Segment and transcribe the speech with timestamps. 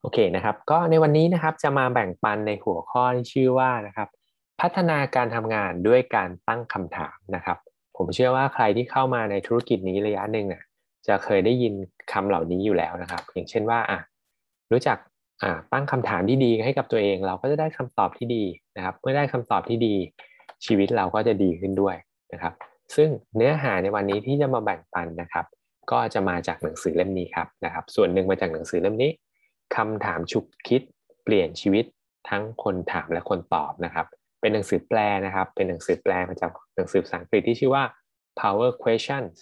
[0.00, 4.08] โอเคนะครับ ก็ในวันนี้นะครับจะมาแบ่งปันในหัวข้อที่ชื่อว่านะครับ
[4.60, 7.58] พัฒนาการทำงานด้วยการตั้งคำถามนะครับ
[7.96, 10.62] ผมเชื่อว่าใครที่เข้ามาในธุรกิจนี้ระยะหนึ่งเนี่ย
[11.08, 11.74] จะเคยได้ยิน
[12.12, 13.98] คำเหล่านี้อยู่แล้วนะครับ อย่างเช่นว่าอะ
[14.72, 14.98] รู้จัก
[15.42, 18.44] อ่าตั้งคำถามที่ดีให้กับตัวเอง เราก็จะได้คำตอบที่ดี
[18.76, 19.94] นะครับ เมื่อได้คำตอบที่ดี
[20.64, 21.96] ชีวิตเราก็จะดีขึ้นด้วย
[22.32, 22.54] นะครับ
[22.96, 25.46] ซึ่งเนื้อหาในวันนี้ที่จะมาแบ่งปันนะครับ
[25.90, 29.10] ก็จะมาจากหนังสือเล่มนี้ครับนะครับ ส่วนหนึ่งมาจากหนังสือเล่มนี้
[29.76, 30.82] คำถามฉุกคิด
[31.24, 31.84] เปลี่ยนชีวิต
[32.28, 34.06] ทั้งคนถามและคนตอบนะครับ
[34.40, 37.84] เป็นหนังสือแปลนะครับ เป็นหนังสือแปลมาจากหนังสือภาษาอังกฤษที่ชื่อว่า
[38.40, 39.34] Power Questions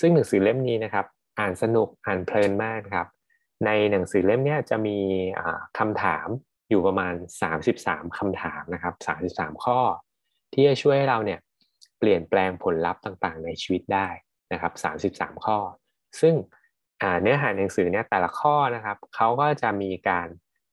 [0.00, 1.06] ซึ่งหนังสือเล่มนี้นะครับ
[1.38, 3.08] อ่านสนุกอ่านเพลินมากครับ
[3.66, 4.98] ในหนังสือเล่มนี้จะมี
[5.78, 6.28] คำถาม
[6.70, 7.14] อยู่ประมาณ
[7.66, 8.94] 33คำถามนะครับ
[9.36, 9.80] 33 ข้อ
[10.52, 11.40] ที่จะช่วยให้เราเนี่ย
[11.98, 14.08] เปลี่ยนแปลงผลลัพธ์ต่างๆ ในชีวิตได้
[14.52, 14.72] นะครับ
[15.16, 15.58] 33 ข้อ
[16.20, 16.34] ซึ่ง
[17.22, 20.28] เนื้อหาหนังสือเนี่ยแต่ละข้อนะครับเขาก็จะมีการ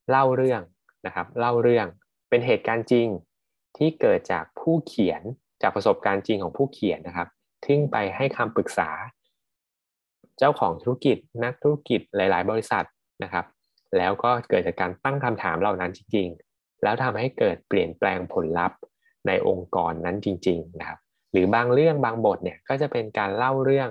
[0.10, 0.62] เล่าเรื่อง
[1.06, 1.88] นะครับเล่าเรื่อง
[2.30, 3.08] เป็นเหตุการณ์จริง
[3.78, 5.22] ที่เกิดจากผู้เขียน
[5.62, 7.28] จากประสบการณ์จริงของผู้เขียนนะครับ
[7.66, 8.90] ทึ่งไปให้คำปรึกษา
[10.38, 12.86] เจ้าของธุรกิจนักธุรกิจหลาย ๆ บริษัท
[13.24, 13.46] นะครับ
[13.98, 18.80] แล้วก็เกิดจากการตั้งคำถามเหล่านั้นจริง ๆ แล้วทำให้เกิดเปลี่ยนแปลงผลลัพธ์
[19.28, 21.00] ในองค์กรนั้นจริง ๆ นะครับ
[21.32, 23.90] หรือบางเรื่องบางบทเนี่ยก็จะเป็นการเล่าเรื่อง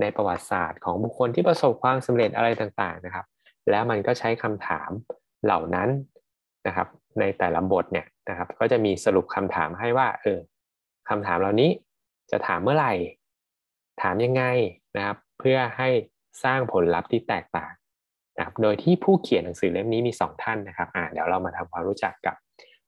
[0.00, 3.26] ในประวัติศาสตร์ของบุคคลที่ประสบความสำเร็จอะไรต่างๆนะครับ
[3.70, 4.90] แล้วมันก็ใช้คำถาม
[5.44, 5.88] เหล่านั้น
[6.66, 6.88] นะครับ
[7.20, 10.38] ในแต่ละบทเนี่ยนะครับ ก็จะมีสรุปคำถามให้ว่าเออ
[11.08, 11.70] คำถามเหล่านี้
[12.30, 12.92] จะถามเมื่อไหร่
[14.02, 14.42] ถามยังไง
[14.96, 15.88] นะครับ เพื่อให้
[16.44, 17.72] สร้างผลลัพธ์ที่แตกต่าง
[18.36, 22.34] นะครับ โดยที่ผู้เขียนหนังสือเล่มนี้มี 2 ท่านนะครับอ่าเดี๋ยวเรามาทำความรู้จักกับ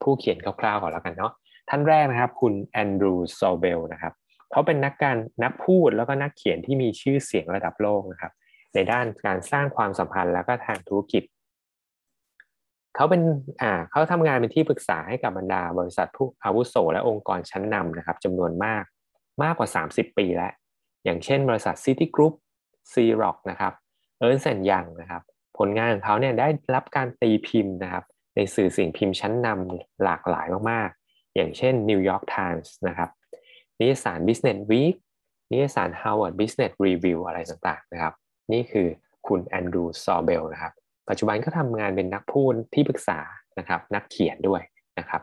[0.03, 1.33] ผู้เขียนคร่าวๆก่อนแล้วกันเนาะ
[1.71, 4.13] ท่านแรกนะครับ คุณแอนดรูว์โซเบลนะครับ
[4.51, 8.33] เขาเป็นนักการนักพูดแล้วก็นักเขียนที่มีชื่อเสียงระดับโลกนะครับ
[8.75, 11.23] ในด้านการสร้างความสัมพันธ์แล้วก็ทางธุรกิจ
[12.95, 13.23] เขาเป็น
[13.63, 18.85] อ่าเขาทำงานเป็นที่ปรึกษาให้กับบรรดาบริษัทผู้อาวุโสและองค์กรชั้นนำนะครับจำนวนมาก
[19.43, 20.53] มากกว่า 30 ปีแล้ว
[21.05, 22.35] อย่างเช่นบริษัท City Group
[22.93, 23.73] C Rock นะครับ
[24.25, 25.23] Ernst Young นะครับ
[25.59, 28.05] ผลงานของเขาเนี่ยได้รับการตีพิมพ์นะครับ
[28.37, 33.11] ในสื่อสิ่งพิมพ์ชั้นนำหลากหลายมากๆ อย่างเช่น New York Times นะครับ
[33.81, 34.95] นิยสาร Business Week
[35.53, 38.15] นิยสาร Harvard Business Review อะไรต่างๆนะครับ
[38.53, 38.89] นี่คือ
[39.27, 40.73] คุณแอนดรูว์ซอเบลนะครับ
[41.09, 43.21] ปัจจุบันก็ทำงานเป็นนักพูดที่ปรึกษา
[43.59, 44.63] นะครับ นักเขียนด้วย
[44.99, 45.23] นะครับ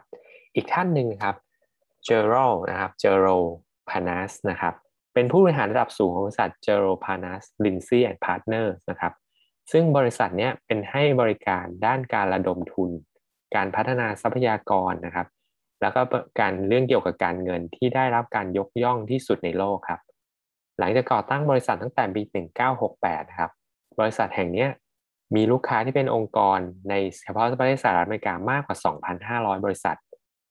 [0.56, 1.36] อีกท่านหนึ่งครับ
[2.06, 2.36] Jerold
[2.70, 3.28] นะครับ Jerold
[3.90, 4.74] Panas นะครับ
[5.14, 9.14] เป็นผู้บริหารระดับสูงของบริษัท Jerold Panas Linzy and Partners นะครับ
[9.72, 12.90] ซึ่งบริษัทนี้เป็นให้บริการด้านการระดมทุน
[13.56, 15.28] การพัฒนาทรัพยากรนะครับ
[15.84, 16.02] แล้วก็
[16.40, 20.02] การเรื่องเกี่ยวกับการเงินที่ได้รับการยกย่องที่สุดในโลกครับ
[20.80, 22.22] หลังจากก่อตั้งบริษัทตั้งแต่ปี
[22.80, 23.52] 1968 ครับ
[24.00, 24.68] บริษัทแห่งนี้
[25.36, 28.78] มีลูกค้าที่เป็นองค์กรในเฉพาะประเทศสหรัฐอเมริกามากกว่า
[29.22, 29.98] 2,500 บริษัท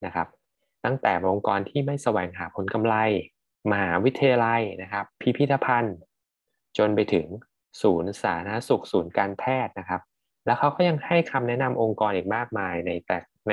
[0.05, 0.29] นะครับ
[0.85, 2.95] ตั้งแต่องค์กรที่ไม่แสวงหาผลกำไร
[3.71, 5.97] มหาวิทยาลัยนะครับ พิพิธภัณฑ์
[6.79, 7.27] จนไปถึง
[7.83, 10.01] ศูนย์สาธารณสุขศูนย์การแพทย์นะครับ
[10.47, 13.19] แล้วเขาก็ยังให้คำแนะนำองค์กรอีกมากมายในแต่
[13.49, 13.53] ใน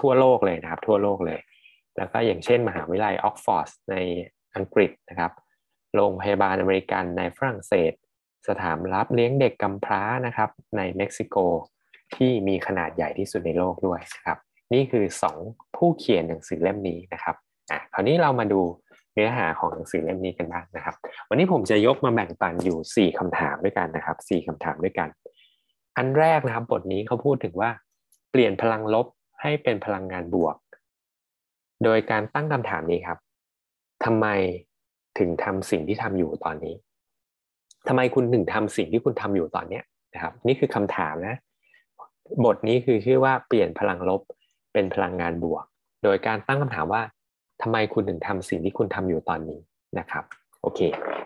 [0.00, 1.40] ทั่วโลกเลยนะครับ ทั่วโลกเลย
[1.96, 3.96] แล้วก็อย่างเช่น มหาวิทยาลัยออกซ์ฟอร์ดใน
[4.56, 5.32] อังกฤษนะครับ
[5.94, 7.92] โรงพยาบาลอเมริกันในฝรั่งเศส
[8.48, 11.36] สถานรับเลี้ยงเด็กกำพร้านะครับในเม็กซิโก
[12.16, 14.38] ที่มีขนาดใหญ่ที่สุดในโลกด้วยนะครับ
[14.72, 15.04] นี่คือ
[15.40, 17.36] 2 ผู้เขียนหนังสือเล่มนี้นะครับ
[17.70, 18.60] อะคราวนี้เรามาดู
[19.14, 20.94] เนื้อหาของหนังสือเล่มนี้กันบ้างนะครับ
[21.28, 25.08] วันนี้ผมจะยกมาแบ่งปันอยู่ 4คำถามด้วยกันนะครับ 4คำถามด้วยกัน
[25.96, 27.70] อันแรกนะครับบทนี้เขาพูดถึงว่า
[28.30, 29.06] เปลี่ยนพลังลบ
[29.42, 30.56] ให้เป็นพลังงานบวก
[31.84, 33.18] โดยการตั้งคำถามนี้ครับ
[34.04, 34.26] ทำไม
[35.18, 36.74] ถึงทำสิ่งที่ทำอยู่ตอนนี้
[37.88, 39.80] ทำไมคุณถึงทำสิ่งที่คุณทำอยู่ตอนนี้
[40.14, 41.36] นะครับ นี่คือคำถามนะ
[42.44, 44.20] บทนี้คือชื่อว่าเปลี่ยนพลังลบ
[44.72, 45.64] เป็นพลังงานบวก
[46.04, 47.02] โดยการตั้งคำถามว่า
[47.62, 49.60] ทำไมคุณถึงทำสิ่งที่คุณทำอยู่ตอนนี้
[49.98, 50.24] นะครับ
[50.62, 50.80] โอเค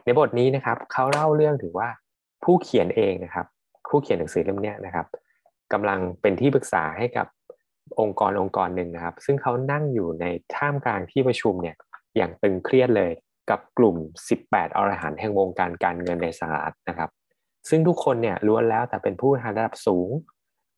[0.05, 1.89] ในบทนี้นะครับเขาเล่าเรื่องถึงว่า
[2.45, 3.47] ผู้เขียนเองนะครับ
[3.89, 5.07] ผู้เขียนหนังสือเล่มนี้นะครับ
[5.73, 7.27] กำลังเป็นที่ปรึกษาให้กับ
[8.01, 11.77] องค์กรองค์กรหนึ่งนะครับ ซึ่งเขานั่งอยู่ในท่ามกลางที่ประชุมเนี่ย
[12.17, 13.11] อย่างตึงเครียดเลย
[13.51, 13.97] กับกลุ่ม
[14.37, 17.11] 18 อรหันต์แห่งวงการการเงินในสหรัฐนะครับ
[17.69, 20.09] ซึ่งทุกคนเนี่ยล้วนแล้วแต่เป็นผู้บริหารระดับสูง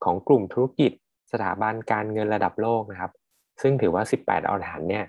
[0.04, 0.92] ของกลุ่มธุรกิจ
[1.32, 3.12] สถาบันการเงินระดับโลกนะครับ
[3.62, 5.04] ซึ่งถือว่า 18 อรหันต์เนี่ย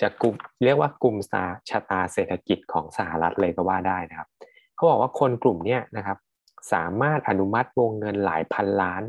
[0.00, 0.34] จะกลุ่ม
[0.64, 4.28] เรียกว่ากลุ่มสาชะตาเศรษฐกิจของสหรัฐเลยก็ว่าได้นะครับ
[4.74, 6.18] เขาบอกว่าคนกลุ่มนี้นะครับ
[6.72, 9.02] สามารถอนุมัติวงเงินหลายพันล้าน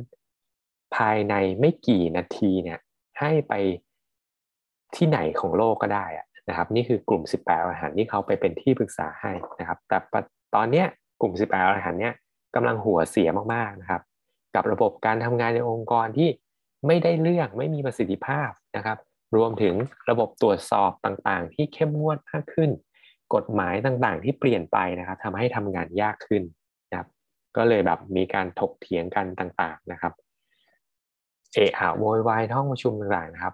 [0.95, 2.79] ภายในไม่กี่นาทีเนี่ย
[3.19, 3.53] ให้ไป
[4.95, 6.05] ที่ไหนของโลกก็ได้
[6.49, 9.97] นะครับ นี่คือกลุ่ม 18อาหารที่เขาไปเป็นที่ปรึกษาให้นะครับ แต่
[10.55, 10.83] ตอนนี้
[11.21, 12.13] กลุ่ม 18อาหารเนี่ย
[12.55, 14.01] กำลังหัวเสียมากๆนะครับ
[14.55, 16.29] กับระบบการทำงานในองค์กรที่
[16.87, 18.97] ไม่ได้เรื่องไม่มีประสิทธิภาพนะครับ
[19.35, 19.75] รวมถึง
[20.09, 22.69] ระบบตรวจสอบต่างๆ ที่เข้มงวดมากขึ้น
[23.33, 26.43] กฎหมายต่างๆ ที่เปลี่ยนไปนะครับทำให้ทำงานยากขึ้น
[26.89, 27.07] นะครับ
[27.57, 30.13] ก็เลยแบบมีการถกเถียงกันต่างๆนะครับ
[31.53, 33.53] เอะอะโวยวายท้องประชุมต่างๆนะครับ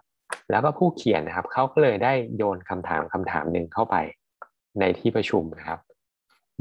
[0.52, 3.96] แล้วก็ผู้เขียนนะครับเขาก็เลยได้โยนคำถามคำถามหนึ่งเข้าไป
[4.80, 5.80] ในที่ประชุมนะครับ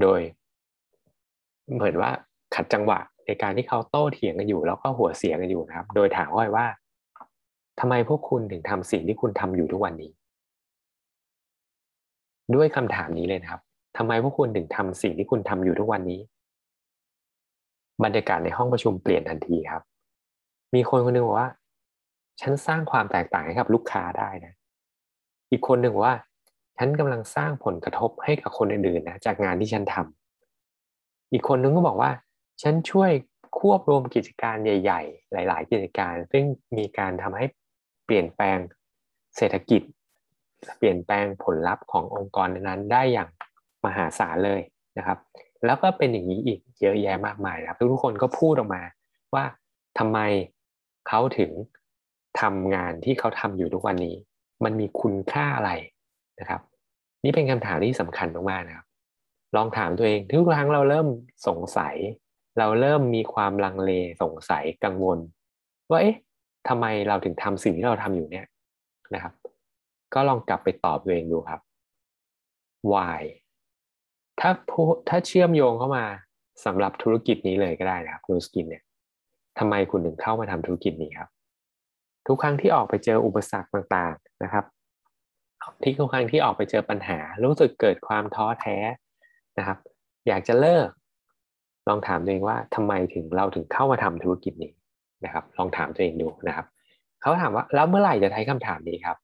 [0.03, 0.21] โดย
[1.75, 2.11] เหมือนว่า
[2.55, 6.67] ขัดจังหวะในการที่เขาโต้เถียงกันอยู่ แล้วก็หัวเสียงกันอยู่นะครับ โดยถามว่าว่า
[7.81, 10.11] ทำไมพวกคุณถึงทำสิ่งที่คุณทำอยู่ทุกวันนี้
[12.55, 13.61] ด้วยคำถามนี้เลยนะครับ
[13.97, 16.21] ทำไมพวกคุณถึงทำสิ่งที่คุณทำอยู่ทุกวันนี้
[18.05, 19.83] บรรยากาศในห้องประชุมเปลี่ยนทันทีครับ
[20.75, 21.51] มีคนคนหนึ่งบอกว่า
[22.41, 24.53] ฉันสร้างความแตกต่างให้กับลูกค้าได้นะ
[25.51, 26.13] อีกคนหนึ่งว่า
[26.77, 32.11] ฉันกำลังสร้างผลกระทบให้กับคนอื่นๆนะจากงานที่ฉันทำอีกคนนึงก็บอกว่า
[32.63, 33.11] ฉันช่วย
[33.59, 36.45] ควบรวมกิจการใหญ่ ๆ หลาย ๆ กิจการ ซึ่ง
[36.77, 37.47] มีการทำให้
[38.05, 38.59] เปลี่ยนแปลง
[39.37, 39.83] เศรษฐกิจ
[40.79, 43.29] เปลี่ยนแปลงผลลัพธ์ขององค์กรนั้นได้อย่าง
[43.85, 44.61] มหาศาลเลย
[44.99, 45.19] นะครับ
[45.65, 48.83] แล้วก็เป็นอย่างนี้อีกเยอะแยะมากมายครับ ทุกคนก็พูดออกมา
[49.35, 49.45] ว่า
[49.99, 50.19] ทำไม
[51.09, 51.51] เขาถึง
[52.41, 54.17] ทำงานที่เขาทำอยู่ทุกวันนี้
[54.65, 55.71] มันมีคุณค่าอะไร
[56.41, 56.61] นะครับ
[57.25, 58.87] นี่เป็นคำถามที่สำคัญมากๆนะครับ
[59.57, 61.07] ลองถามตัวเองทุกครั้งเราเริ่ม
[61.49, 61.97] สงสัย
[62.59, 63.91] เราเริ่มมีความลังเล
[64.23, 65.19] สงสัยกังวล
[65.91, 66.17] ว่าเอ๊ะ
[66.69, 68.47] ทำไมเราถึงทำสิ่งที่เราทำอยู่เนี่ย
[69.15, 69.33] นะครับ
[70.15, 71.61] ก็ลองกลับไปตอบตัวเองดูครับ
[72.93, 73.23] why
[74.41, 74.51] ถ้า
[75.09, 76.05] ถ้าเชื่อมโยงเข้ามา
[76.65, 78.83] สำหรับธุรกิจนี้เลยก็ได้นะครับคุณสกินเนี่ย
[79.59, 81.29] ทำไมคุณถึงเข้ามาทำธุรกิจนี้ครับ
[82.27, 84.65] ทุกครั้งที่ออกไปเจออุปสรรคต่างๆนะครับ
[85.83, 88.77] ที่ทุกครั้งที่ออกไปเจอปัญหา รู้สึกเกิดความท้อแท้
[89.59, 89.79] นะครับ
[90.29, 90.89] อยากจะเลิก
[91.89, 94.73] ลองถามตัวเองว่าทำไมถึงเราถึงเข้ามาทำธุรกิจนี้
[95.25, 96.67] นะครับ ลองถามตัวเองดูนะครับ
[97.21, 99.17] เขาถามว่าแล้วเมื่อไหร่จะใช้คำถามนี้ครับ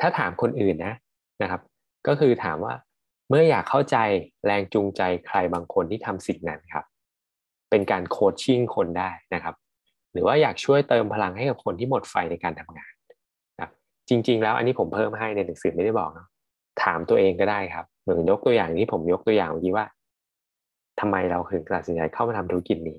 [0.00, 0.94] ถ้าถามคนอื่นนะ
[1.42, 1.60] นะครับ
[2.06, 2.74] ก็คือถามว่า
[3.28, 3.96] เมื่ออยากเข้าใจ
[4.46, 6.84] แรงจูงใจใครบางคนที่ทำสิ่งนั้นครับ
[7.70, 9.54] เป็นการโคชชิ่งคนได้นะครับ
[10.12, 12.92] หรือว่าอยากช่วยเติมพลังให้กับคนที่หมดไฟในการทำงาน
[13.60, 13.70] นะ
[14.08, 16.26] จริง ๆ แล้วอันนี้ผมเพิ่มให้ในหนังสือไม่ได้บอกนะ
[16.82, 19.86] ถามตัวเองก็ได้ครับ เหมือนยกตัวอย่างที่ผมยกตัวอย่างเมื่อกี้ว่า
[21.00, 22.98] ทำไมเราถึงตัดสินใจเข้ามาทำธุรกิจนี้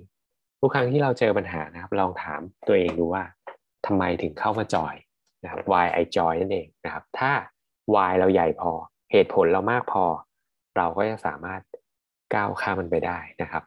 [0.60, 3.24] ทุกครั้งที่เราเจอปัญหานะครับ ลองถามตัวเองดูว่า
[3.86, 4.96] ทำไมถึงเข้ามาจอย
[5.44, 7.32] นะครับ why I joy นั่นเองนะครับ ถ้า
[7.94, 8.72] why เราใหญ่พอ
[9.12, 10.04] เหตุผลเรามากพอ
[10.78, 11.62] เราก็จะสามารถ
[12.34, 13.64] ก้าวข้ามมันไปได้นะครับ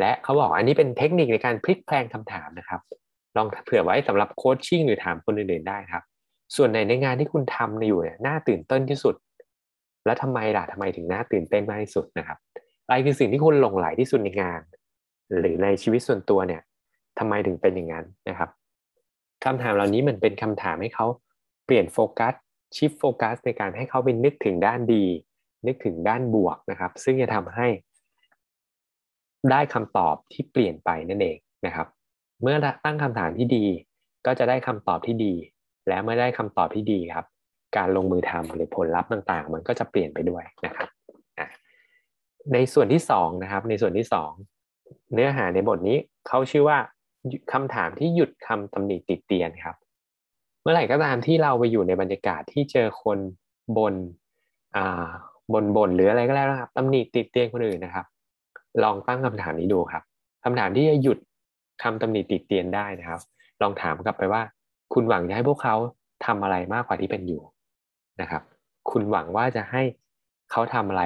[0.00, 2.80] และเขาบอกอันนี้เป็นเทคนิคในการพลิกแพลงคำถามนะครับ
[3.36, 6.02] ลองเผื่อไว้สำหรับโคชชิ่งหรือถามคนอื่นๆได้ครับ
[6.56, 9.14] ส่วนในในงานที่คุณทำอยู่เนี่ยน่าตื่นเต้นที่สุด
[10.04, 12.38] แล้วทำไมล่ะทำไมถึงน่าตื่นเต้นมากที่สุดนะครับ
[12.86, 14.60] อะไรคือสิ่งที่คุณหลงไหลที่สุดในงาน
[15.38, 16.62] หรือในชีวิตส่วนตัวเนี่ย
[17.18, 18.50] ทำไมถึงเป็นอย่างนั้นนะครับ
[19.44, 21.06] คำถามเหล่านี้มันเป็นคำถามให้เขา
[21.64, 22.34] เปลี่ยนโฟกัส
[22.76, 25.04] ชิฟโฟกัสในการให้เขาไปนึกถึงด้านดี
[25.66, 27.66] นึกถึงด้านบวกนะครับ ซึ่งจะทำให้
[29.50, 31.36] ได้คำตอบที่เปลี่ยนไปนั่นเอง
[31.66, 31.86] นะครับ
[32.42, 33.64] เมื่อตั้งคำถามที่ดี
[34.26, 35.34] ก็จะได้คำตอบที่ดี
[35.88, 37.26] และเมื่อได้คำตอบที่ดีครับ
[37.76, 40.88] การลงมือทำหรือผลลัพธ์ต่างๆ มันก็จะเปลี่ยนไปด้วยนะครับ
[42.52, 44.32] ในส่วนที่สองนะครับในส่วนที่สอง
[45.14, 45.98] เนื้อหาในบทนี้
[46.28, 46.78] เขาชื่อว่า
[47.52, 49.76] คำถามที่หยุดคำตำหนิติดเตียนครับ
[50.62, 53.18] เมื่อไหร่ก็ตามที่เราไปอยู่ในบรรยากาศที่เจอคน
[53.78, 53.94] บน
[54.76, 55.08] อ่า
[55.52, 58.06] บนบนหรืออะไรก็แล้วนะครับตำหนิติดเตียนคนอื่นนะครับ
[58.82, 60.02] ลองตั้งคำถามนี้ดูครับ
[60.44, 61.18] คำถามที่จะหยุด
[61.82, 63.20] คำตำหนิติดเตียนได้นะครับ
[63.62, 64.42] ลองถามกลับไปว่า
[64.92, 65.76] คุณหวังจะให้พวกเขา
[66.26, 67.42] ทำอะไรมากกว่าที่เป็นอยู่
[68.20, 68.42] นะครับ
[68.90, 69.82] คุณหวังว่าจะให้
[70.50, 71.02] เขาทำอะไร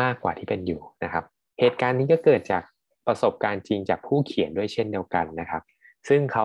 [0.00, 1.24] มากกว่าที่เป็นอยู่นะครับ
[1.60, 2.62] เหตุการณ์นี้ก็เกิดจาก
[3.06, 5.62] ประสบการณ์จริงจากผู้เขียนด้วยเช่นเดียวกันนะครับ
[6.08, 6.44] ซึ่งเขา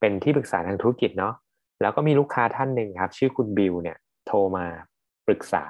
[0.00, 1.34] เป็นที่ปรึกษาทางธุรกิจเนาะ
[1.80, 3.96] แล้วก็มีลูกค้าท่านหนึ่งครับ ชื่อคุณบิวเนี่ย
[4.26, 4.64] โทรมา
[5.26, 5.64] ปรึกษา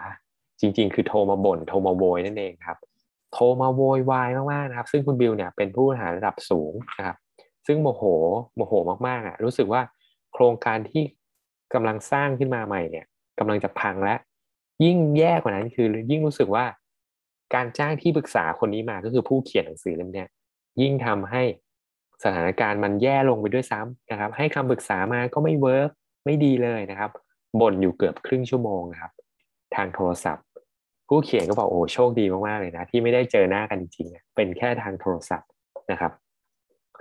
[0.60, 2.78] จริง ๆ คือโทรมาบ่นโทรมาโวยนั่นเองครับ
[3.32, 7.16] โทรมาโวยวายมากๆนะครับ ซึ่งคุณบิวเนี่ยเป็นผู้บริหารระดับสูงนะครับ
[7.66, 8.02] ซึ่งโมโห
[8.56, 8.72] โมโห
[9.06, 9.82] มากๆอะรู้สึกว่า
[10.32, 11.02] โครงการที่
[11.74, 13.06] กำลังสร้างขึ้นมาใหม่เนี่ย
[13.38, 14.14] กำลังจะพังและ
[14.84, 16.64] ยิ่งแย่กว่านั้นคือ ยิ่งรู้สึกว่า
[17.54, 20.24] การจ้างที่ปรึกษาคนนี้มาก็คือผู้เขียนหนังสือเล่มนี้
[20.80, 21.42] ยิ่งทำให้
[22.24, 25.90] สถานการณ์มันแย่ลงไปด้วยซ้ำนะครับ ให้คำปรึกษามาก็ไม่ work
[26.24, 27.10] ไม่ดีเลยนะครับ
[27.60, 29.12] บ่นอยู่เกือบครึ่งชั่วโมงนะครับ
[29.74, 30.44] ทางโทรศัพท์
[31.08, 35.50] ผู้เขียนก็บอกโอ้โชคดีมากๆเลยนะ ที่ไม่ได้เจอหน้ากันจริงเป็นแค่ทางโทรศัพท์
[35.90, 36.12] นะครับ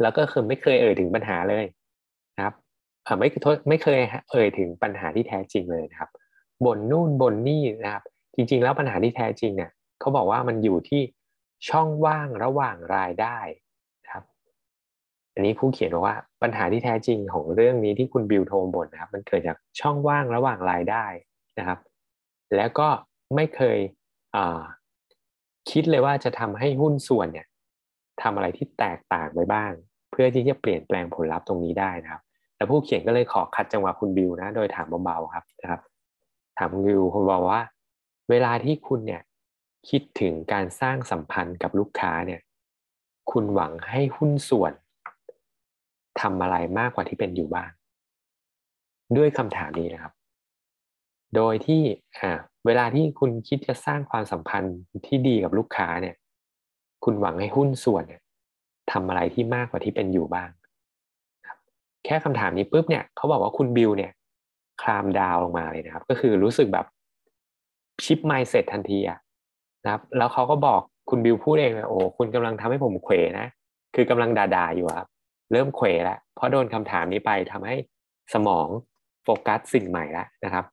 [0.02, 1.66] แล้วก็คือไม่เคยเอ่ยถึงปัญหาเลย
[2.36, 2.56] นะครับ
[3.20, 3.30] ไม่
[3.70, 4.00] ไม่เคย
[4.32, 6.10] เอ่ยถึงปัญหาที่แท้จริงเลยนะครับ
[6.66, 8.04] บ่นนู่นบ่นนี่นะครับ
[8.36, 11.02] จริง ๆ แล้วปัญหาที่แท้จริงเนี่ยเขาบอกว่ามันอยู่ที่
[11.70, 13.38] ช่องว่างระหว่างรายได้
[14.10, 14.24] ครับ
[15.34, 21.06] อันนี้ผู้เขียนบอกว่าปัญหาที่แท้จริงของเรื่องนี้ที่คุณบิลโทรบ่นนะครับ มันเกิดจากช่องว่างระหว่างรายได้
[21.60, 21.80] นะครับ
[22.56, 22.88] แล้วก็
[23.36, 23.78] ไม่เคย
[25.70, 27.48] คิดเลยว่าจะทำให้หุ้นส่วนเนี่ย
[28.22, 29.72] ทำอะไรที่แตกต่างไปบ้าง
[30.12, 32.22] เพื่อที่จะเปลี่ยนแปลงผลลัพธ์ตรงนี้ได้นะครับ
[32.56, 35.82] แล้วผู้เขียนก็เลยขอคัดจังหวะคุณบิวนะโดยถามเบาๆครับนะครับ
[36.58, 37.62] ถามคุณบิวคุณบอกว่า
[38.30, 39.22] เวลาที่คุณเนี่ย
[39.90, 42.42] คิดถึงการสร้างสัมพันธ์กับลูกค้าเนี่ย
[43.32, 44.74] คุณหวังให้หุ้นส่วน
[46.22, 47.72] ทำอะไรมากกว่าที่เป็นอยู่บ้าง
[49.18, 50.14] ด้วยคำถามนี้นะครับ
[51.36, 51.82] โดยที่
[52.20, 52.32] อ่า
[52.66, 56.16] เวลาที่คุณคิดจะสร้างความสัมพันธ์ที่ดีกับลูกค้าเนี่ย
[57.04, 58.22] คุณหวังให้หุ้นส่วนเนี่ย
[58.92, 60.50] ทำอะไรที่มากกว่าที่เป็นอยู่บ้าง
[62.06, 64.12] แค่คำถามนี้ปุ๊บเนี่ยเขาบอกว่าคุณบิวเนี่ย
[64.82, 66.86] คลามดาวลงมาเลยนะครับ ก็คือรู้สึกแบบ
[68.04, 69.20] ชิปไมเซ็ตทันทีอะ
[69.84, 73.46] นะครับ แล้วเขาก็บอกคุณบิวพูดเองเลยโอ้คุณกำลังทำให้ผมเขวนะ
[73.96, 75.08] คือกำลังด่าๆอยู่ครับ
[75.52, 77.76] เริ่มเขวแล้วเพราะโดนคำถามนี้ไปทำให้
[78.34, 78.68] สมอง
[79.24, 80.66] โฟกัสสิ่งใหม่แล้วนะครับ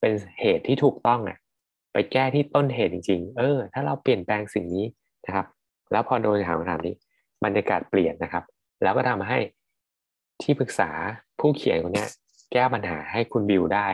[0.00, 1.38] เป็นเหตุที่ถูกต้องอะ
[1.92, 4.86] ไปแก้ที่ต้นเหตุจริง ๆ เออ ถ้าเราเปลี่ยนแปลงสิ่งนี้
[5.26, 5.46] นะครับ
[5.92, 6.94] แล้วพอโดนถามคำถามนี้
[7.44, 8.44] บรรยากาศเปลี่ยนนะครับ
[8.82, 9.38] แล้วก็ทำให้
[10.42, 10.90] ที่ปรึกษา
[11.40, 12.06] ผู้เขียนคนนี้
[12.52, 13.88] แก้ปัญหาให้คุณบิวได้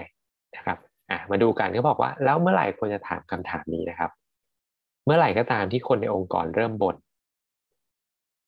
[0.56, 0.78] นะครับ
[1.10, 4.10] อะมาดูกันเขาบอกว่า แล้วเมื่อไหร่ควรจะถามคำถามนี้นะครับ
[5.04, 6.96] เมื่อไหร่ก็ตามที่คนในองค์กรเริ่มบน่น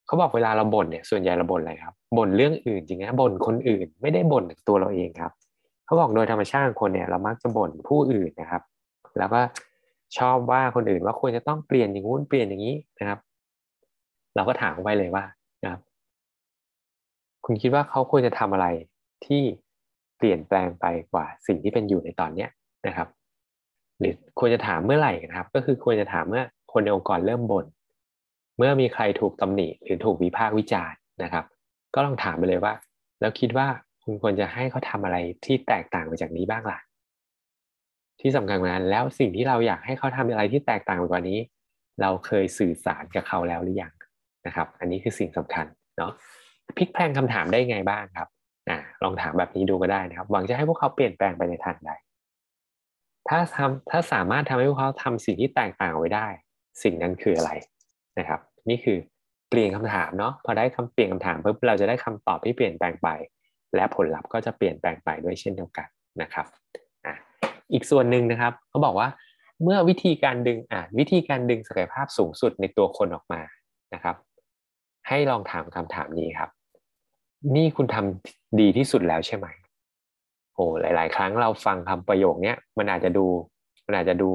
[0.07, 5.33] เขาบอกเวลาเราบ่นเนี่ยส่วนใหญ่เราบ่นอะไรครับบ่นเรื่องอื่นจริงนะบ่นคนอื่น ไม่ได้บ่นตัวเราเองครับ
[5.85, 8.63] เขาบอกโดยธรรมชาติคนเนี่ยเรามักจะบ่นผู้อื่นนะครับ
[9.19, 9.41] แล้วก็
[10.19, 13.19] ชอบว่าคนอื่นว่าควรจะต้องเปลี่ยนอย่างงู้นเปลี่ยนอย่างนี้นะครับ
[14.35, 15.25] เราก็ถามไปเลยว่า
[15.63, 15.81] นะครับ
[17.45, 18.67] คุณคิดว่าเขาควรจะทำอะไร
[19.27, 19.43] ที่
[20.19, 22.49] เปลี่ยนแปลงไปกว่าสิ่งที่เป็นอยู่ในตอนเนี้ย
[22.87, 23.09] นะครับ
[23.99, 27.67] หรือควรจะถามเมื่อไหร่นะครับ ก็คือควรจะถามเมื่อคนในองค์กรเริ่มบน่น
[28.59, 31.45] เมื่อมีใครถูกตำหนิหรือถูกวิพากษ์วิจารณ์นะครับ
[31.95, 32.73] ก็ลองถามไปเลยว่า
[33.21, 33.67] แล้วคิดว่า
[34.05, 36.79] คุณควรจะให้เขาทำอะไรที่แตกต่างไปจากนี้บ้างล่ะ
[38.21, 41.39] ที่สำคัญว่านั้นแล้วสิ่งที่เราอยากให้เขาทำอะไรที่แตกต่างไปกว่านี้
[42.01, 43.93] เราเคยสื่อสารกับเขาแล้วหรือยัง
[44.47, 45.67] นะครับ อันนี้คือสิ่งสำคัญ
[45.99, 46.13] เนาะ
[46.77, 48.29] พลิกแพลงคำถามได้ไงบ้างครับ
[48.69, 51.91] อ่าลองถามแบบนี้ดูก็ได้นะครับ หวังจะให้พวกเขาเปลี่ยนแปลงไปในทางใด
[53.29, 56.27] ถ้าทำถ้าสามารถทำให้พวกเขาทำสิ่งที่แตกต่างไว้ได้
[56.83, 57.51] สิ่งนั้นคืออะไร
[58.19, 58.99] นะครับ นี่คือ
[59.51, 63.09] เปลี่ยนคำถามเนาะพอได้คำเปลี่ยนคำถามปุ๊บเราจะได้คำตอบที่เปลี่ยนแปลงไป
[63.75, 65.89] และผลลัพธ์ก็จะเปลี่ยนแปลงไปด้วยเช่นเดียวกัน
[66.23, 66.47] นะครับ
[67.07, 67.15] อ่า
[67.73, 69.09] อีกส่วนหนึ่งนะครับเขาบอกว่า
[69.63, 73.41] เมื่อวิธีการดึงอ่าวิธีการดึงศักยภาพสูงสุดในตัวคนออกมา
[73.95, 74.17] นะครับ
[75.09, 76.51] ให้ลองถามคำถามนี้ครับ
[77.57, 79.47] นี่คุณทำดีที่สุดแล้วใช่ไหม
[80.55, 83.27] โอ้หลาย ๆ ครั้งเราฟังคำประโยคนี้มันอาจจะดู
[83.87, 84.31] มันอาจจะดู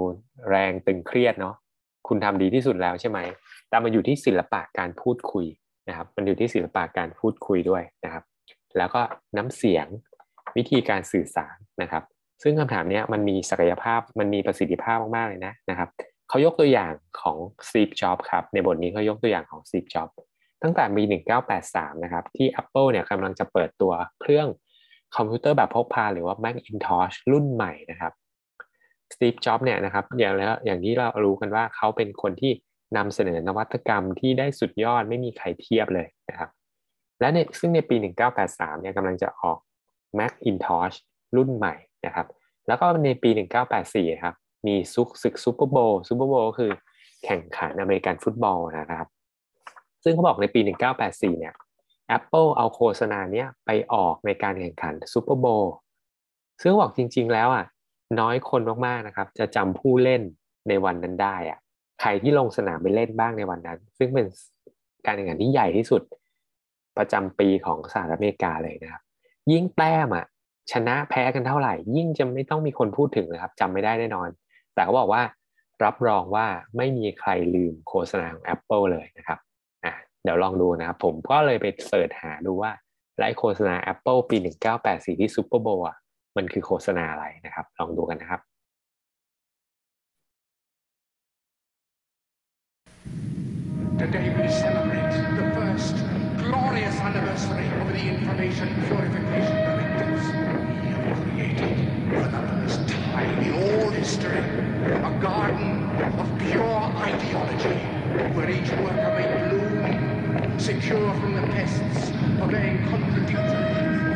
[0.50, 1.56] แรงตึงเครียดเนาะ
[2.08, 3.20] คุณทำดีที่สุดแล้วใช่ไหม
[3.70, 5.46] แต่มันอยู่ที่ศิลปะการพูดคุย
[5.88, 8.24] นะครับ มันอยู่ที่ศิลปะการพูดคุยด้วยนะครับ
[8.78, 9.02] แล้วก็
[9.38, 9.88] น้ำเสียง
[10.58, 12.04] วิธีการสื่อสารนะครับ
[12.44, 15.90] ซึ่งคำถามนี้มันมีศักยภาพมันมีประสิทธิภาพมากๆเลยนะนะครับ
[16.30, 20.14] เขายกตัวอย่างของ Steve Jobs ครับในบทนี้เขายกตัวอย่างของ Steve Jobs
[20.64, 21.04] ตั้งแต่ปี
[21.54, 24.48] 1983นะครับที่ Apple เนี่ยกำลังจะเปิดตัวเครื่อง
[25.16, 28.14] คอมพิวเตอร์แบบพกพาหรือว่า Macintosh รุ่นใหม่นะครับ
[29.14, 32.52] สตีฟจ็อบเนี่ยนะครับอย่างแล้วอย่างที่เรารู้กันว่าเขาเป็นคนที่
[32.98, 36.50] นำเสนอนวัตกรรมที่ได้สุดยอดไม่มีใครเทียบเลยนะครับ
[37.20, 37.96] และในซึ่งในปี
[38.40, 39.58] 1983เนี่ยกำลังจะออก
[40.18, 40.96] Macintosh
[41.36, 42.28] รุ่นใหม่นะครับ
[42.68, 43.30] แล้วก็ในปี
[43.78, 44.36] 1984ครับ
[44.68, 46.72] มีซุกศึก Super Bowl Super Bowl คือ
[47.26, 49.08] แข่งขันอเมริกันฟุตบอลนะครับ
[50.04, 50.60] ซึ่งเขาบอกในปี
[51.02, 51.54] 1984 เนี่ย
[52.18, 55.74] Apple เอาโฆษณาเนี้ยไปออกในการแข่งขัน Super Bowl
[56.62, 57.66] ซึ่งบอกจริง ๆ แล้วอะ
[58.20, 60.22] น้อยคนมากๆนะครับ จะจำผู้เล่น
[60.68, 61.60] ในวันนั้นได้อะ
[62.02, 64.26] ใครที่ลงสนามไปเล่นบ้างในวันนั้น ซึ่งเป็น
[65.06, 66.02] การแข่งขันที่ใหญ่ที่สุด
[67.00, 69.02] ประจำปีของสหรัฐอเมริกาเลยนะครับ
[69.52, 70.26] ยิ่งแต้มอะ
[70.72, 74.30] ชนะแพ้กันเท่าไหร่ ยิ่งจะไม่ต้องมีคนพูดถึงนะครับจำไม่ได้แน่นอน
[74.74, 75.22] แต่เขาบอกว่า
[75.84, 76.46] รับรองว่า
[76.78, 79.40] ไม่มีใครลืมโฆษณาของ Apple เลยนะครับ
[80.24, 82.72] เดี๋ยวลองดูนะครับ ผมก็เลยไปเสิร์ชหาดูว่า
[83.18, 84.38] ไลฟ์โฆษณา Apple ปี
[84.80, 85.98] 1984 ที่ซูเปอร์โบว์อะ
[86.38, 88.42] มันคือโฆษณาอะไรนะครับ ลองดูกันนะครับ
[94.00, 95.09] Today we celebrate
[97.46, 100.26] of the Information Purification Directives.
[100.28, 101.78] We have created
[102.10, 107.80] for the first time in all history a garden of pure ideology
[108.36, 113.40] where each worker may bloom secure from the pests, obeying contradictory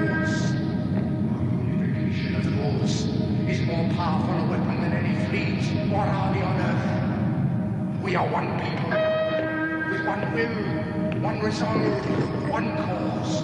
[0.10, 0.51] laws.
[1.32, 3.06] Our unification of laws
[3.48, 8.03] is more powerful a weapon than any fleet or army on earth.
[8.03, 8.89] We are one people
[9.89, 10.73] with one will,
[11.24, 13.44] one resolve, one cause.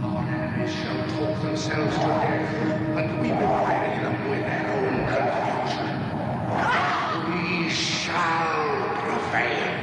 [0.00, 2.54] Our enemies shall talk themselves to death,
[2.96, 5.88] and we will bury them with their own confusion.
[7.32, 8.62] We shall
[9.02, 9.74] prevail.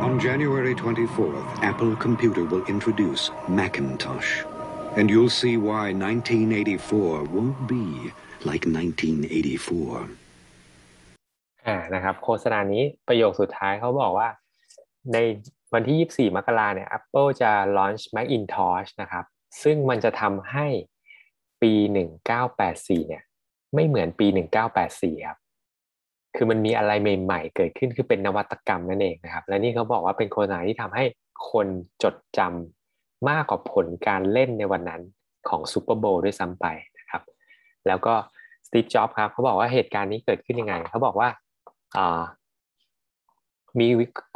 [0.00, 4.42] On January 24th, Apple Computer will introduce Macintosh.
[4.96, 8.10] And you'll see why 1984 won't be
[8.46, 10.08] like 1984.
[11.66, 14.28] อ่านะครับ โฆษณานี้ประโยคสุดท้ายเขาบอกว่า
[15.12, 15.18] ใน
[15.72, 19.24] วันที่ 24 มกราเนี่ย Apple จะ launch Macintosh นะครับ
[19.62, 20.66] ซึ่งมันจะทำให้
[21.62, 21.72] ปี
[22.40, 23.22] 1984 เนี่ย
[23.74, 24.26] ไม่เหมือนปี
[24.76, 25.38] 1984 ครับ
[26.36, 26.92] คือมันมีอะไร
[27.22, 31.04] ใหม่ๆ เกิดขึ้นคือเป็นนวัตกรรมนั่นเองนะครับ และนี่เขาบอกว่าเป็นโฆษณาที่ทำให้
[31.50, 31.66] คน
[32.02, 35.02] จดจำมากกว่าผลการเล่นในวันนั้น
[35.48, 36.66] ของซูเปอร์โบว์ด้วยซ้ำไป
[36.98, 37.22] นะครับ
[37.86, 38.14] แล้วก็
[38.66, 41.28] สตีฟ จ็อบครับเขาบอกว่าเหตุการณ์นี้เกิดขึ้นยังไง เขาบอกว่า
[43.78, 43.86] มี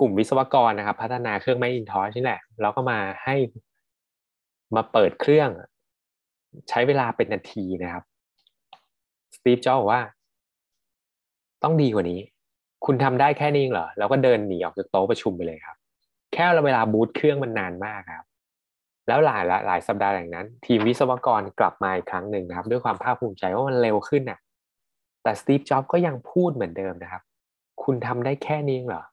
[0.00, 3.36] กลุ่มวิศวกรนะครับ พัฒนาเครื่อง Macintosh นี่แหละแล้วก็มาให้
[4.76, 5.50] มาเปิดเครื่อง
[6.68, 8.04] ใช้เวลาเป็นนาทีนะครับ
[9.34, 10.02] สตีฟจ็อบบอกว่า
[11.62, 12.20] ต้องดีกว่านี้
[12.84, 15.76] คุณทำได้แค่นี้เหรอ แล้วก็เดินหนีออกจากโต๊ะประชุมไปเลยครับ
[16.32, 18.26] แค่เวลาบูตเครื่องมันนานมากครับ
[19.08, 24.38] แล้วหลายหลายสัปดาห์อย่างนั้น ทีมวิศวกรกลับมาอีกครั้งหนึ่งนะครับ ด้วยความภาคภูมิใจว่ามันเร็วขึ้นน่ะ
[25.22, 27.22] แต่ Steve Jobs ก็ยังพูดเหมือนเดิมนะครับ
[27.82, 29.04] คุณทำได้แค่นี้เหรอ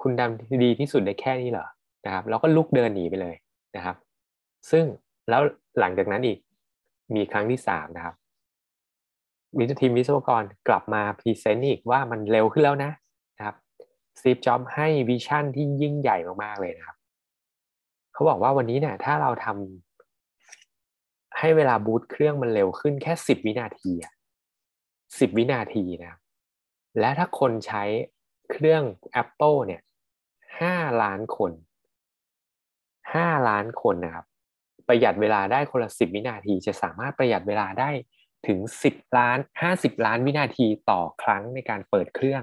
[0.00, 1.66] คุณทำดีที่สุดได้แค่นี้เหรอ
[2.04, 3.34] นะครับ แล้วก็ลุกเดินหนีไปเลย
[3.76, 3.96] นะครับ
[4.70, 4.84] ซึ่ง
[5.28, 5.42] แล้ว
[5.80, 6.38] หลังจากนั้นอีก
[7.14, 8.14] มีครั้งที่สามนะครับ
[9.58, 12.90] วิทีมวิศวกรกลับมา present อีกว่ามันเร็วขึ้นแล้วนะ
[13.36, 13.56] นะครับ
[14.18, 16.96] สตีฟจ็อบให้วิชั่นที่ยิ่งใหญ่มากๆเลยนะครับ
[18.12, 24.12] เขาบอกว่าวันนี้เนี่ยถ้าเราทำให้เวลาบูตเครื่องมันเร็วขึ้นแค่สิบวินาทีอะ
[25.18, 26.20] สิบวินาทีนะครับ
[26.98, 27.84] และถ้าคนใช้
[28.50, 28.82] เครื่อง
[29.22, 29.82] Apple เนี่ย
[30.60, 31.52] ห้าล้านคน
[33.14, 34.26] ห้าล้านคนนะครับ
[34.88, 37.90] ประหยัดเวลาได้คนละสิบวินาที จะสามารถประหยัดเวลาได้
[38.46, 42.42] ถึงสิบล้านห้าสิบล้านวินาทีต่อครั้งในการเปิดเครื่อง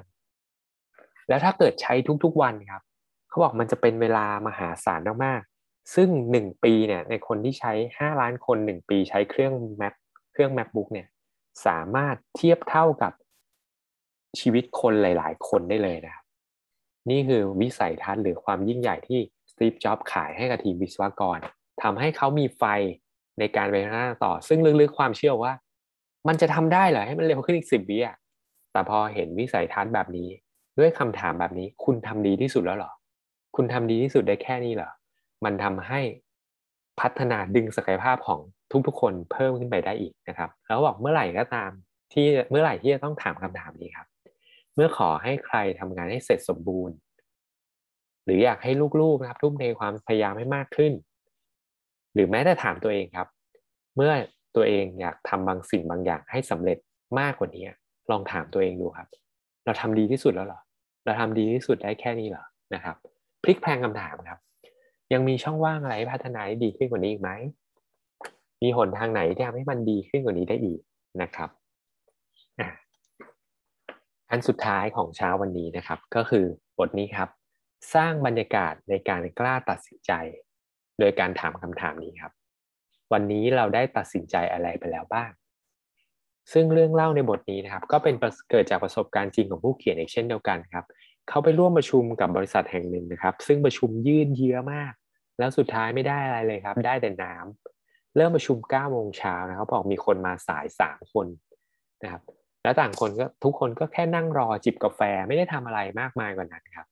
[1.29, 2.81] แล้วถ้าเกิดใช้ทุกๆวันครับ
[3.29, 9.93] เขาบอกมันจะเป็นเวลามหาศาลมากๆซึ่งหนึ่งปีเนี่ยในคนที่ใช้ห้าล้านคนหนึ่งปีใช้เครื่อง Mac
[10.31, 11.07] เครื่อง MacBook เนี่ย
[11.65, 13.13] สามารถเทียบเท่ากับ
[14.39, 16.25] ชีวิตคนหลาย ๆ คนได้เลยนะครับ
[17.09, 19.19] นี่คือวิสัยทัศน์หรือความยิ่งใหญ่ที่
[19.51, 21.39] สตีฟจ็อบขายให้กับทีมวิศวกร
[21.81, 22.63] ทำให้เขามีไฟ
[23.39, 25.53] ในการไปหน้าต่อ ซึ่งลึกๆความเชื่อว่า
[26.27, 28.15] มันจะทำได้เหรอให้มันเร็วขึ้นอีกสิบวิอะ
[28.71, 30.27] แต่พอเห็นวิสัยทัศน์แบบนี้
[30.79, 32.91] ด้วยคำถามแบบนี้ คุณทำดีที่สุดแล้วหรอ
[33.55, 34.91] คุณทำดีที่สุดได้แค่นี้เหรอ
[35.45, 36.01] มันทำให้
[36.99, 38.39] พัฒนาดึงศักยภาพของ
[38.87, 41.71] ทุกๆ คนเพิ่มขึ้นไปได้อีกนะครับ แล้วบอกเมื่อไหร่ก็ตาม
[42.13, 44.07] ที่เมื่อไหร่ที่จะต้องถามคำถามนี้ครับ
[44.83, 46.95] มื่อขอให้ใครทำงานให้เสร็จสมบูรณ์
[48.25, 50.93] หรืออยากให้ลูกๆนะครับ ทุ่มเทความพยายามให้มากขึ้น
[52.13, 53.27] หรือแม้แต่ถามตัวเองครับ
[53.95, 54.11] เมื่อ
[54.55, 56.77] ตัวเองอยากทำบางสิ่งบางอย่างให้สำเร็จ
[57.19, 57.65] มากกว่านี้
[58.11, 59.07] ลองถามตัวเองดูครับ
[59.65, 60.61] เราทำดีที่สุดแล้วเหรอ
[61.05, 62.95] เราทำดีที่สุดได้แค่นี้เหรอนะครับ
[63.43, 64.39] พลิกแพลงคำถามครับ
[65.13, 67.31] ยังมีช่องว่างอะไรพัฒนาให้ดีขึ้นกว่านี้อีกไหม
[68.61, 70.79] มีหนทางไหนที่ทำให้มันดีขึ้นกว่านี้ได้อีก
[71.21, 71.49] นะครับ
[74.31, 76.45] อันสุดท้ายของเช้าวันนี้นะครับ ก็คือ
[76.79, 77.29] บทนี้ครับ
[77.95, 80.11] สร้างบรรยากาศในการกล้าตัดสินใจ
[80.99, 82.31] โดยการถามคำถามนี้ครับ
[83.13, 85.31] วันนี้เราได้ตัดสินใจอะไรไปแล้วบ้าง
[86.53, 88.15] ซึ่งเรื่องเล่าในบทนี้นะครับ ก็เป็น
[88.51, 90.85] เกิดจากประสบการณ์จริงของผู้เขียนอีกเช่นเดียวกันครับ
[91.29, 94.93] เขาไปร่วมประชุมกับบริษัทแห่งหนึ่งนะครับ ซึ่งประชุมยืดเยื้อมาก
[95.39, 101.27] แล้วสุดท้ายไม่ได้อะไรเลยครับ ได้แต่น้ำเริ่มประชุม9โมงเช้านะครับบอกมีคนมาสาย3คน
[102.03, 102.21] นะครับ
[102.63, 106.87] แล้วต่างคนก็ทุกคนก็แค่นั่งรอจิบกาแฟไม่ได้ทำอะไรมากมายกว่านั้นครับ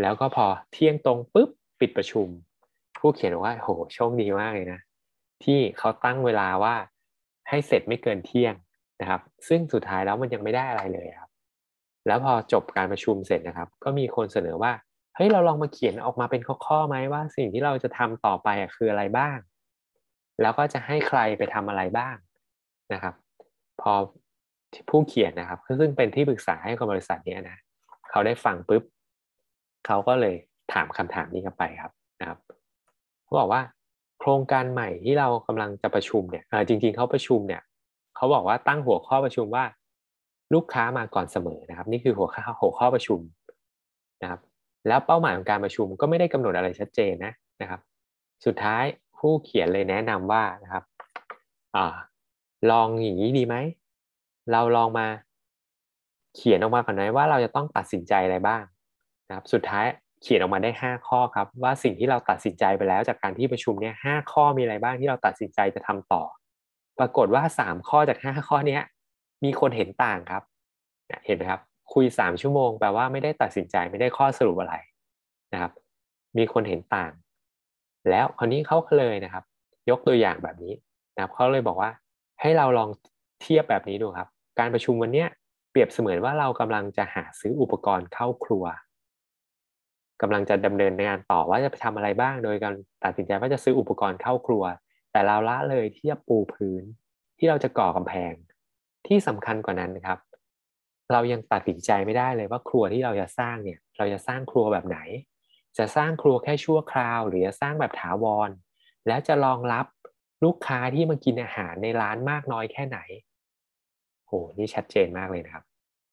[0.00, 2.28] แล้วก็พอเที่ยงตรงปุ๊บปิดประชุม
[2.98, 4.80] ผู้เขียนบอกว่าโหโชคดีมากเลยนะ
[5.44, 6.74] ที่เขาตั้งเวลาว่า
[7.48, 8.54] ให้เสร็จไม่เกินเที่ยง
[9.00, 11.30] นะครับ ซึ่งสุดท้ายแล้วมันยังไม่ได้อะไรเลยครับ
[12.06, 14.72] แล้วพอจบการประชุมเสร็จนะครับ ก็มีคนเสนอว่า
[15.16, 19.38] เฮ้ยเราลองมาเขียนออกมาเป็นข้อๆไหมว่า สิ่งที่เราจะทำต่อไปคืออะไรบ้าง
[20.42, 22.16] แล้วก็จะให้ใครไปทำอะไรบ้าง
[22.92, 23.14] นะครับ
[23.80, 23.92] พอ
[24.90, 27.58] ผู้เขียนนะครับซึ่งเป็นที่ปรึกษาให้กับบริษัทนี้นะ
[28.10, 28.82] เขาได้ฟังปุ๊บ
[29.86, 30.34] เขาก็เลย
[30.72, 32.38] ถามคำถามนี้กันไปครับนะครับ
[33.24, 33.62] เขาบอกว่า
[34.18, 37.62] โครงการใหม่ที่เรากำลังจะประชุมเนี่ยจริง ๆเขาประชุมเนี่ย
[38.16, 39.64] เขาบอกว่าตั้งหัวข้อประชุมว่า
[40.54, 43.20] ลูกค้ามาก่อนเสมอนะครับ นี่คือหัวข้อหัวข้อประชุม
[44.22, 44.40] นะครับ
[44.88, 47.32] แล้วเป้าหมายของการประชุมก็ไม่ได้กำหนดอะไรชัดเจนนะ
[47.62, 47.80] นะครับ
[48.46, 48.84] สุดท้าย
[49.18, 50.84] ผู้เขียนเลยแนะนำว่านะครับ
[51.76, 51.78] อ
[52.70, 53.56] ลองอย่างนี้ดีไหม
[54.52, 55.06] เราลองมา
[56.34, 58.62] เขียนออกมาก่อนไหมว่าเราจะต้องตัดสินใจอะไรบ้าง
[59.28, 59.86] นะครับสุดท้าย
[60.22, 66.22] เขียนออกมาได้ 5 ข้อครับ ว่าสิ่งที่เราตัดสินใจไปแล้วจากการที่ประชุมเนี่ยห้าข้อมีอะไรบ้างที่เราตัดสินใจจะทำต่อ
[66.98, 68.82] ปรากฏว่า 3 ข้อจาก 5 ข้อเนี้ย
[69.44, 70.42] มีคนเห็นต่างครับ
[71.26, 71.60] เห็นไหมครับ
[71.94, 74.74] คุย 3 ชั่วโมงแปลว่าไม่ได้ตัดสินใจไม่ได้ข้อสรุปอะไร
[75.52, 75.72] นะครับ
[76.38, 77.12] มีคนเห็นต่าง
[78.10, 79.44] แล้วคราวนี้เขาเลยนะครับ
[79.90, 80.74] ยกตัวอย่างแบบนี้
[81.14, 81.90] นะครับเขาเลยบอกว่า
[82.40, 82.90] ให้เราลอง
[83.42, 85.24] เทียบแบบนี้ดูครับ การประชุมวันนี้
[85.70, 88.64] เปรียบเสมือนว่าเรากำลังจะหาซื้ออุปกรณ์เข้าครัว
[90.22, 94.64] กำลังจะดำเนินงานต่อว่าจะไปทำอะไรบ้าง โดยการตัดสินใจว่าจะซื้ออุปกรณ์เข้าครัว
[95.12, 96.82] แต่เราละเลยที่จะปูพื้น
[97.38, 98.32] ที่เราจะก่อกำแพง
[99.06, 100.18] ที่สำคัญกว่านั้นนะครับ
[101.12, 104.98] เรายังตัดสินใจไม่ได้เลยว่าครัวที่เราจะสร้างเนี่ย เราจะสร้างครัวแบบไหน
[105.78, 108.50] จะสร้างครัวแค่ชั่วคราว หรือจะสร้างแบบถาวร
[109.06, 109.86] แล้วจะรองรับ
[110.44, 112.98] ลูกค้าที่มากินอาหารในร้านมากน้อยแค่ไหน
[114.34, 115.64] โหนี่ชัดเจนมากเลยนะครับ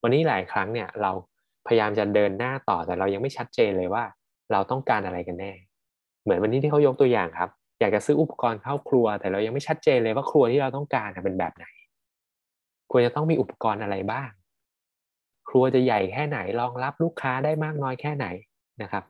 [0.03, 1.11] วันนี้หลายครั้งเนี่ยเรา
[1.67, 4.03] พยายามจะเดินหน้าต่อแต่เรายังไม่ชัดเจนเลยว่า
[4.51, 5.53] เราต้องการอะไรกันแน่
[6.23, 11.65] เหมือนวันนี้ที่เขายกตัวอย่างครับ อยากจะซื้ออุปกรณ์เข้าครัว แต่เรายังไม่ชัดเจนเลยว่าครัวที่เราต้องการเป็นแบบไหน
[12.91, 14.29] ควรจะต้องมีอุปกรณ์อะไรบ้าง
[15.49, 18.27] ครัวจะใหญ่แค่ไหนรองรับลูกค้าได้มากน้อยแค่ไหน
[18.81, 19.03] นะครับ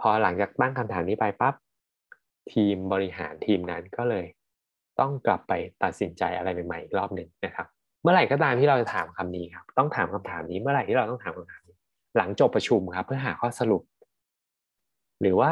[0.00, 1.54] พอหลังจากตั้งคำถามนี้ไปปั๊บ
[2.52, 4.26] ทีมบริหารทีมนั้นก็เลย
[5.00, 5.52] ต้องกลับไป
[5.82, 7.66] ตัดสินใจอะไรใหม่ๆอีกรอบหนึ่งนะครับ
[8.02, 11.76] เมื่อไหร่ก็ตามที่เราจะถามคำนี้ครับ ต้องถามคำถามนี้ เมื่อไหร่ที่เราต้องถามคำถามนี้
[12.16, 13.82] หลังจบประชุมครับ เพื่อหาข้อสรุป
[15.20, 15.50] หรือว่า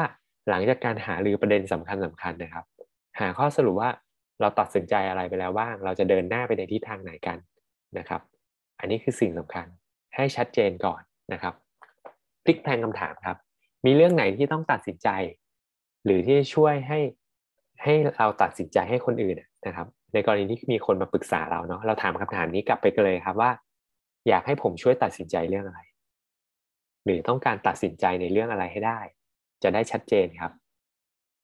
[0.49, 2.65] หลังจากการหารือประเด็นสำคัญสำคัญนะครับ
[3.19, 3.89] หาข้อสรุปว่า
[4.41, 7.37] เราตัดสินใจอะไรไปแล้วบ้าง เราจะเดินหน้าไปในทิศทางไหนกัน
[7.97, 8.21] นะครับ
[8.79, 9.65] อันนี้คือสิ่งสำคัญ
[10.15, 11.01] ให้ชัดเจนก่อน
[11.33, 11.53] นะครับ
[12.45, 13.37] พลิกแพลงคำถามครับ
[13.85, 15.09] มีเรื่องไหนที่ต้องตัดสินใจ
[16.05, 16.99] หรือที่จะช่วยให้
[17.83, 19.35] ให้เราตัดสินใจให้คนอื่น
[19.67, 23.51] นะครับ ในกรณีที่มีคนมาปรึกษาเราเนาะเราถามคำถามนี้กลับไปกันเลยครับว่า
[24.27, 25.81] อยากให้ผมช่วยตัดสินใจเรื่องอะไร
[27.05, 28.99] หรือต้องการตัดสินใจในเรื่องอะไรให้ได้
[29.63, 30.51] จะได้ชัดเจนครับ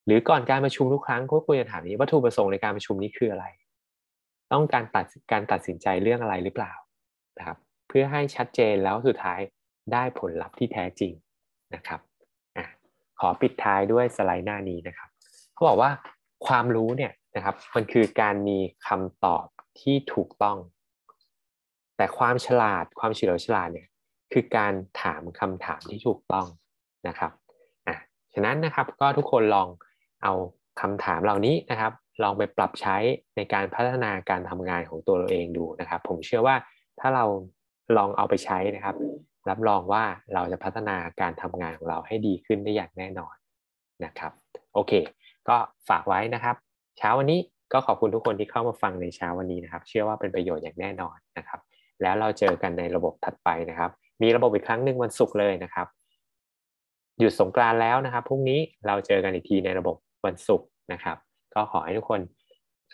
[0.06, 3.46] หรือก่อนการประชุมทุกครั้งก็ควรจะถามนี้วัตถุประสงค์ในการประชุมนี้คืออะไร
[4.54, 6.74] ต้องการตัดการตัดสินใจเรื่องอะไรหรือเปล่า
[7.38, 9.40] นะครับเพื่อให้ชัดเจนแล้วสุดท้าย
[9.94, 11.14] ได้ผลลัพธ์ที่แท้จริง
[11.76, 12.00] นะครับ
[12.58, 12.60] อ
[13.20, 15.10] ขอปิดท้ายด้วยสไลด์หน้านี้นะครับ
[15.54, 15.92] เขาบอกว่า
[16.48, 19.46] ความรู้เนี่ย นะครับ มันคือการมีคำตอบ
[19.80, 20.58] ที่ถูกต้อง
[21.98, 23.88] แต่ความฉลาดความเฉลียวฉลาดเนี่ย
[24.32, 26.48] คือการถามคำถามที่ถูกต้อง
[27.08, 27.32] นะครับ
[27.88, 27.96] อะ
[28.34, 29.68] ฉะนั้นนะครับก็ทุกคนลอง
[30.24, 30.34] เอา
[30.82, 31.92] คำถามเหล่านี้นะครับ
[32.24, 32.98] ลองไปปรับใช้
[33.36, 36.56] ในการพัฒนาการทำงานของตัวเราเองดูนะครับ ผมเชื่อว่า
[37.00, 37.26] ถ้าเรา
[37.98, 38.96] ลองเอาไปใช้นะครับ
[39.50, 43.36] รับรองว่าเราจะพัฒนาการทำงานของเราให้ดีขึ้นได้อย่างแน่นอน
[44.06, 44.32] นะครับ
[44.74, 44.94] โอเค
[45.50, 45.58] ก็
[45.90, 46.56] ฝากไว้นะครับ
[46.98, 47.40] เช้าวันนี้
[47.74, 51.60] ก็ขอบคุณทุกคนที่เข้ามาฟังในเช้าวันนี้นะครับ เชื่อว่าเป็นประโยชน์อย่างแน่นอนนะครับ
[52.02, 55.88] แล้วเราเจอกันในระบบถัดไปนะครับ มีระบบอีกครั้งหนึ่งวันศุกร์เลยนะครับ
[57.20, 61.18] หยุดสงกรานแล้วนะครับพรุ่งนี้เราเจอกันอีกทีในระบบวันศุกร์นะครับ
[61.56, 62.22] ก็ขอให้ทุกคน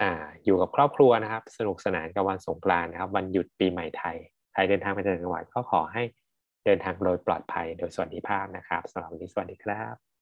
[0.02, 0.04] อ
[0.46, 4.18] อยู่กับครอบครัวนะครับ สนุกสนานกับวันสงกรานนะครับ วันหยุดปีใหม่ไทย
[4.54, 6.04] ใครเดินทางไปต่างจังหวัดก็ขอให้
[6.66, 10.13] เดินทางโดยปลอดภัยโดยสวัสดิภาพนะครับสำหรับวันนี้สวัสดีครับ